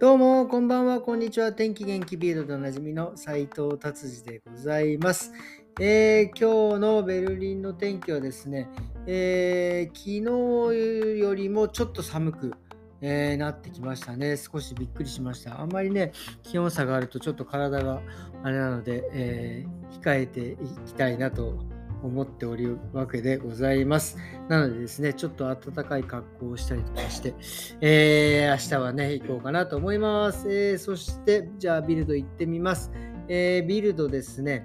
[0.00, 1.52] どうも、こんばんは、こんにちは。
[1.52, 5.32] 天気元気ビールでおなじみの斉藤達治でございます、
[5.80, 8.68] えー、今日のベルリンの天気はですね、
[9.08, 12.54] えー、昨日よりもちょっと寒く、
[13.00, 14.36] えー、なってきましたね。
[14.36, 15.60] 少しびっくりしました。
[15.60, 16.12] あんまりね、
[16.44, 18.00] 気温差があるとちょっと体が
[18.44, 19.66] あれなので、え
[20.00, 20.56] 控えてい
[20.86, 21.58] きたいなと
[22.02, 24.16] 思っておるわけでございます。
[24.48, 27.34] なのでですね、ちょっと暖かい格好をしたりとかして、
[27.80, 30.50] えー、明日はね、行こうかなと思います。
[30.50, 32.90] えー、そして、じゃあビルド行ってみます。
[33.28, 34.64] えー、ビルドですね、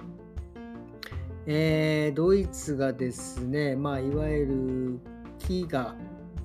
[1.46, 5.00] えー、ドイツがですね、まあ、いわゆる
[5.40, 5.94] 飢餓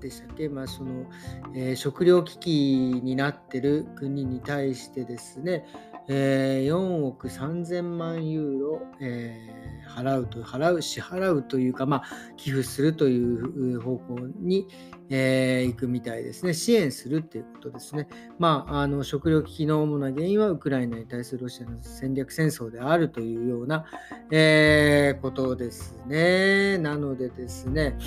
[0.00, 1.06] でしたっけ、まあその
[1.54, 5.64] えー、食糧危機になってる国に対してですね、
[6.08, 12.02] えー、4億3000万ユーロ、えー、払うと払う支払うというか、まあ、
[12.36, 14.66] 寄付するという方向に、
[15.10, 16.54] えー、行くみたいですね。
[16.54, 23.84] 支援するということですね、まあ、あの食糧危機の主な原因はウクライナに対するロシアの戦略戦争であるというような、
[24.30, 26.78] え、ことですね。
[26.78, 27.98] なのでですね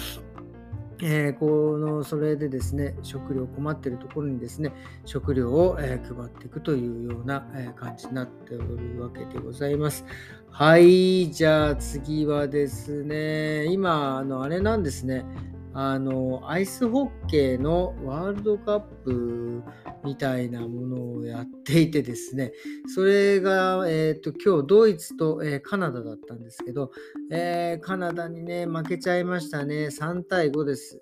[1.04, 4.72] えー、このそれでですね食料困ってるところにですね
[5.06, 10.06] 食料を、えー、配っていくというような、えー、感じになっておるわけでございます。
[10.50, 15.26] はいじゃあ次はですね今あのあれなんですね
[15.74, 19.64] あのアイスホッケーのワールドカップ
[20.04, 22.52] みたいなものをやっていてですね、
[22.94, 26.92] それが、えーと、今日ドイツと、えー、カナダだったんですけど、
[27.32, 29.88] えー、カナダにね、負けちゃいましたね。
[29.88, 31.02] 3対5です。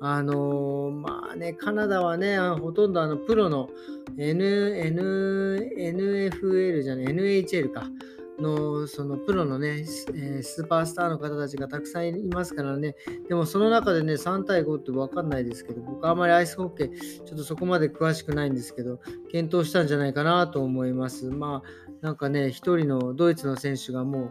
[0.00, 3.68] あのー、まあね、カナダはね、ほとんどあのプロの
[4.16, 4.44] N
[5.76, 7.88] NFL じゃない、NHL か。
[8.40, 12.94] のそのプロのね、えー、スーパースターの方たちがたくさんいますからね、
[13.28, 21.26] でもその中でね、3対5って分かんないですけど、僕はあまりアイスホッケー、ちょっとそこまで詳しくないんですけど、検討したんじゃないかなと思います。
[21.26, 24.30] まあ、なんかね、1人のドイツの選手がもう、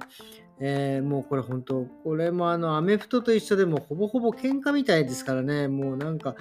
[0.59, 6.35] えー、もうこれ本当、これもあのアメフトと一緒でもほぼほぼ喧嘩みたいですからね、もうなんか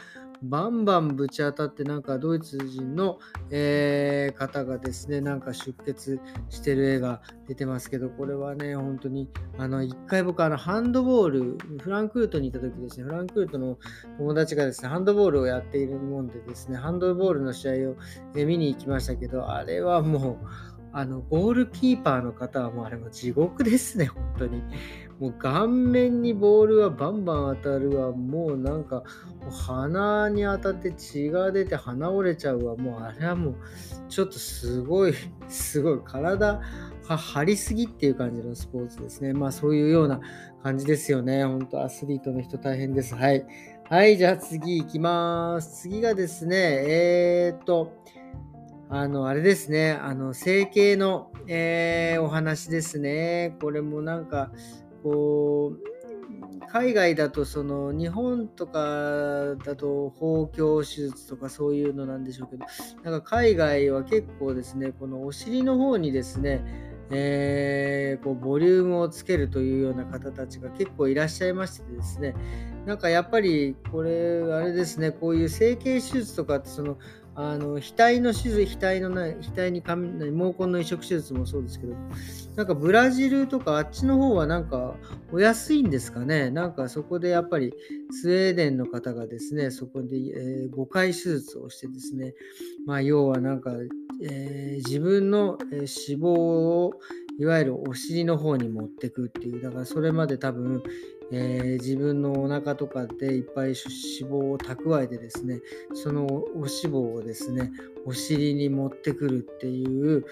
[0.48, 3.18] バンバンぶち当たって、なんかドイツ人の、
[3.50, 13.78] えー、方がですね、なんか出血してる絵が出てますけど、これはね、本当に、あの、一回僕、あの、ハンドボール、フランクフルトにいた時ですね、フランクフルトの
[14.18, 17.96] 友達がですね、ハンドボールをやっているもんでですね、ハンドボールの試合を、
[18.34, 20.46] え見に行きましたけど、あれはもう、
[20.92, 24.62] あの、ゴールキーパーの方はもうあれも地獄ですね、本当に。
[25.18, 28.12] もう顔面にボールはバンバン当たるわ。
[28.12, 29.02] もうなんか、
[29.66, 32.76] 鼻に当たって血が出て鼻折れちゃうわ。
[32.76, 33.54] もうあれはもう、
[34.08, 35.14] ちょっとすごい、
[35.48, 36.60] すごい、体
[37.08, 39.32] 張りすぎっていう感じのスポーツですね。
[39.32, 40.20] まあそういうような
[40.62, 41.44] 感じですよね。
[41.44, 43.14] 本当アスリートの人大変です。
[43.14, 43.46] はい。
[43.88, 45.82] はい、じゃあ次行きます。
[45.82, 47.92] 次がですね、えー、っと、
[48.88, 53.56] あの、あれですね、あの、整形の、えー、お話ですね。
[53.60, 54.50] これもなんか、
[55.06, 62.66] こう海外だとその日本とかだと包協手術とかそういうのなんでしょうけど
[63.08, 72.34] なんか海外は結構ですねこのお尻の方にですねえー、こうボリュームをつけるというような方たちが結構いらっしゃいましてですね
[72.84, 76.98] なんかやっぱりこれあれですねこういう整形手術とかってその
[77.38, 81.94] あの額の手術、額のない、額に毛根の移植手術もそうですけど、
[82.56, 84.94] なんかブラジルとかあっちの方はなんか
[85.30, 86.50] お安いんですかね？
[86.50, 87.74] なんかそこでやっぱり
[88.10, 92.32] スウェーデンの方がですね、そこで、えー、5回手術をしてですね、
[92.86, 93.72] まあ要はなんか、
[94.22, 95.84] えー、自分の脂
[96.18, 96.92] 肪を
[97.38, 100.82] いわゆるお尻の方に持ってくっていう、だからそれまで多分
[101.32, 103.76] えー、自分のお腹とかでいっぱい脂
[104.30, 105.60] 肪を蓄えてですね
[105.94, 107.72] そのお脂肪をですね
[108.04, 110.24] お尻に持ってくるっていう、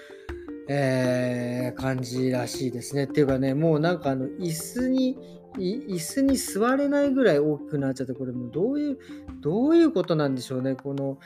[0.69, 3.03] えー、感じらしいですね。
[3.03, 5.17] っていうかねもうなんかあの椅子に
[5.57, 8.97] 椅子に座れないぐらい大きくなっちゃってこれもうどういう
[9.41, 11.17] どういうことなんでしょうねこの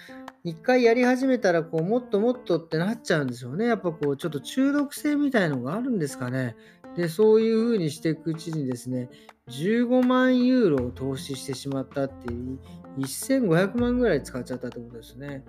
[0.44, 6.56] 一回やり始めたらこうもっともっとってなっちゃうんでしょうねやっぱこうちょっと中毒性みたいのがあるんですかね
[6.96, 9.10] でそういう風にしていくうちにですね
[9.50, 12.60] 15万ユーロを投資してしまったっていう
[12.98, 15.44] 1500万ぐらい使っちゃったってことですね。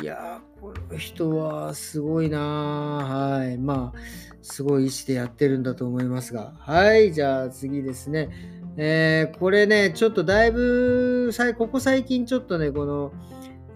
[0.00, 3.58] いやー、この人はすごいなはい。
[3.58, 3.98] まあ、
[4.42, 6.52] すごい意志でやってるんだと思いますが。
[6.58, 7.12] はい。
[7.12, 8.28] じゃあ次ですね。
[8.76, 13.12] えー、これね、ちょっとだいぶ、ここ最近ちょっとね、この、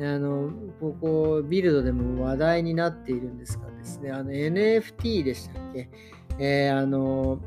[0.07, 0.51] あの、
[0.81, 5.91] ここ、ビルドでも話題になっているんですがですね、あの、NFT でしたっけ？
[6.39, 7.39] えー、あの、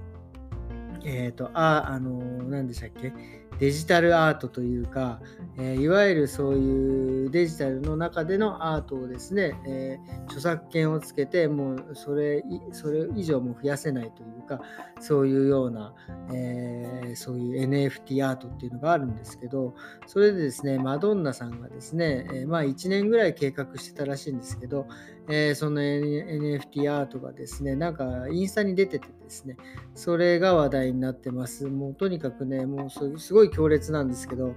[1.06, 3.14] えっ、ー、と、あ、あの、何でしたっけ？
[3.60, 5.20] デジタルアートというか、
[5.58, 14.60] えー、いわゆるそういうデジタルの中でのアートをですね、えー、著作権をつけてもうそれそれ以上も増やせないというか
[15.00, 15.94] そういうような、
[16.34, 16.83] えー、
[17.16, 19.76] そういう NFT アートっていうのがあるんですけど
[20.08, 24.88] それでですねマドンナさんがですね、えまあ1年ぐらい計画してたらしいんですけど、
[25.30, 29.58] えその NFT アートがですねなんかインスタに出ててですね
[29.96, 31.68] それが話題になってます。
[31.68, 34.48] もうとにかくねもうすごい強烈なんですけど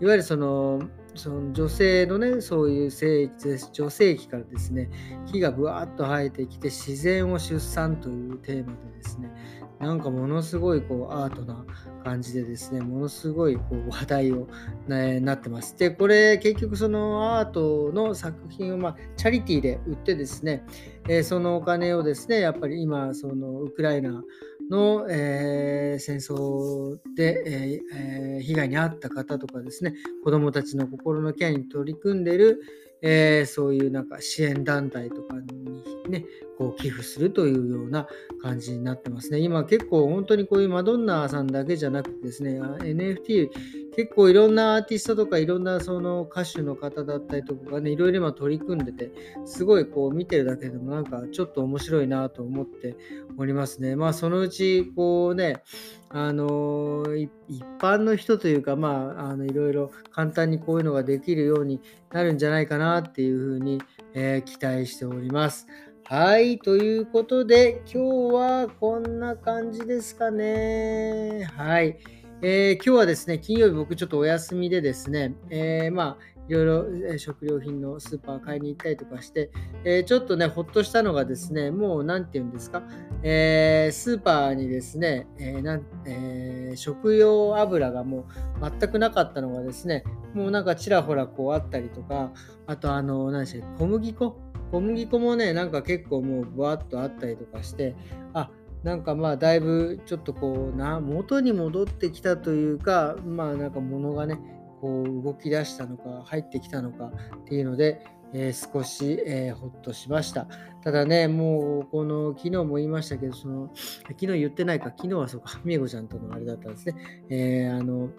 [0.00, 0.80] いわゆるその
[1.16, 3.30] その女性のねそういう性
[3.72, 4.90] 女性器からですね
[5.26, 9.30] 木がぶわっと生えてきて自然を出産というテーマでですね
[9.78, 11.64] なんかものすごいこうアートな
[12.02, 14.48] 感じでですねものすごいこう話題を、
[14.88, 15.76] ね、なってます。
[15.76, 20.64] でこれ結局そのアートの作品を、まあ、チャリティーで売ってですね、
[21.08, 24.22] えー、そのお金をですねやっぱり今そのウクライナ
[24.70, 32.60] の、えー、戦争で、えー、被害に遭った方とかですね子どもたちの心のケアに取り組んでいる、
[33.02, 35.66] えー、そういうなんか支援団体とかに
[36.08, 36.24] ね、
[36.58, 38.06] こう寄付するというような
[38.40, 39.38] 感じになってますね。
[39.40, 43.48] 今結構本当にこういうマドンナさんだけじゃなくてですね、NFT
[43.96, 49.10] 結構いろんなアーティストとかいろんなその歌手の方だったりとかね、いろいろ今取り組んでて、
[49.46, 52.94] すごいこう見てるだけでもなんかちょっと面白いなと思って
[53.38, 53.96] おりますね。
[53.96, 55.62] まあそのうちこうね、
[56.10, 57.30] あの一
[57.78, 61.80] 般の人というか、まあ、あのいろいろ簡単にこういうのができるように
[62.12, 63.82] なるんじゃないかなっていうふうに、
[64.14, 65.66] えー、期待しております。
[66.08, 71.48] はい、ということで、今日はこんな感じですかね。
[71.56, 71.98] はい。
[72.42, 79.50] えー、今日はですね、金曜日僕ちょっとお休みでですね、えー、まあ、いろいろ食料品のスーパー買いに行ったりとかして、
[79.84, 82.82] えー、ちょっとね、ほっとしたのがですね、もう何て言うんですか、
[83.22, 88.26] えー、スーパーにですね、えーなんえー、食用油がも
[88.60, 90.04] う全くなかったのがですね、
[90.34, 92.32] もうなんかちらほらこうあったりとか、
[92.66, 94.36] あとあの、何でしたっけ、小麦粉？
[94.72, 97.94] 小麦粉もね、なんか結構もうぶわっとあったりとかして、
[98.34, 98.50] あ
[98.86, 104.38] なんかまあだいぶちょっとこうな元に戻ってきたというかまあなんか物がね
[104.80, 110.46] こう動き出したのか入ってきたのかっていうので、えー、少し、えー、ほっとしました
[110.84, 113.72] ただねもうこの昨日も言いましたけどその
[114.06, 116.94] 昨日言ってないか昨日はそうかみえごちゃんとのあれだったんですね
[117.28, 118.10] えー、あの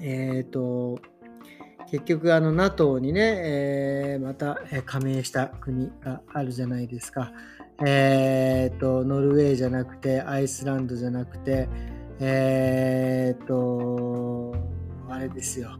[0.00, 0.98] えっ、と
[1.90, 3.20] 結局あの NATO にね、
[4.14, 7.32] え、また加盟した国があるじゃないですか。
[7.84, 11.68] えー、と、ノルウェーじゃなくて、アイスランドじゃなくて、
[12.20, 14.54] えー、と、
[15.08, 15.70] あれですよ。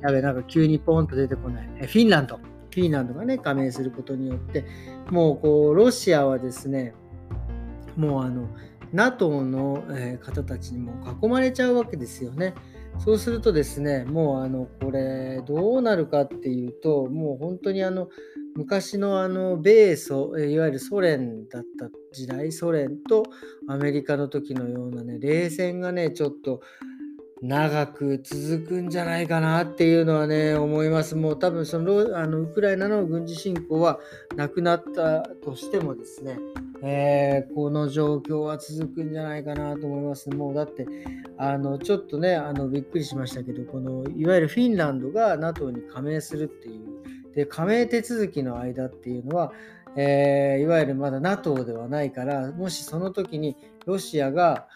[0.00, 1.68] やべ、なんか急にポンと出てこない。
[1.80, 2.36] えフィンランド。
[2.36, 4.64] フィンランドがね、加盟することによって、
[5.10, 6.94] もうこう、ロシアはですね、
[7.96, 8.48] もうあの、
[8.92, 9.84] NATO の
[10.20, 12.54] 方たちにも囲まれちゃうわけですよね。
[12.98, 18.08] そうするとですね、もうあのこれどうなるかっていうと、もう本当にあの
[18.54, 23.24] 昔のあの米ソ、いわゆるソ連だった時代、ソ連と
[23.68, 26.60] アメリカの時のようなね、冷戦がね、ちょっと
[27.42, 31.16] 長く続くんじゃないかなっていうのはね、思います。
[31.16, 33.98] もう多分そのあのウクライナの軍事侵攻は
[34.36, 36.38] なくなったとしてもですね、
[36.84, 40.30] えー、この状況は続くんじゃないかなと思います。
[40.30, 40.86] もうだって、
[41.36, 47.02] あのちょっとね、あのびっくりしましたけど、このいわゆるフィンランドが NATO に加盟するっていう、
[47.34, 49.52] で加盟手続きの間っていうのは、
[49.96, 54.68] えー、いわゆるまだ NATO ではないから、もしその時にロシアが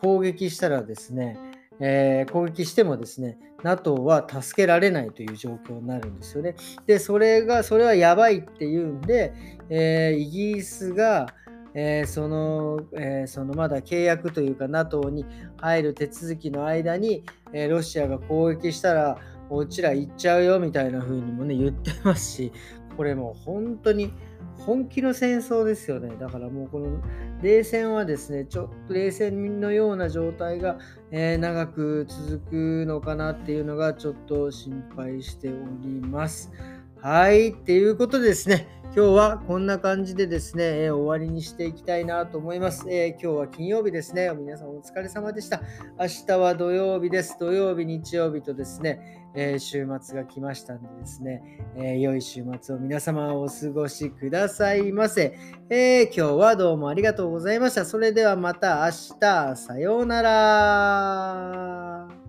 [0.00, 1.38] 攻撃したらですね、
[1.80, 6.54] えー、攻撃してもですね、NATO は助けられないという状況になるんですよね。
[6.86, 9.32] で、それが、それはやばいっていうんで、
[9.68, 11.26] えー、イギリスが、
[11.74, 19.18] えー、その、えー、そのまだ契約というか NATO に入る手続きの間に、え、ロシアが攻撃したら、
[19.50, 22.52] うちら行っちゃうよみたいな風にもね、言ってますし、
[22.96, 24.12] これもう本当に
[24.58, 26.16] 本気の戦争ですよね。
[26.18, 27.00] だからもうこの
[27.42, 30.78] 冷戦はですね、ちょっと冷戦のような状態が、
[31.10, 36.50] え長く続くのかなっていうのがちょっと心配しております。
[37.04, 44.32] はい、っていうことでですね、今日はこんな感じでですね、えー、終わりにしていきたいなと思います、えー、今日は金曜日ですね。
[44.34, 45.60] 皆さんお疲れ様でした。
[46.00, 47.36] 明日は土曜日です。
[47.38, 51.42] 土曜日、日曜日とですね、えー、週末が来ましたんでですね、
[51.76, 55.36] え良い週末を皆様お過ごしくださいませ、
[55.68, 57.84] え今日はどうもありがとうございました。
[57.84, 62.23] それではまた明日、さようなら。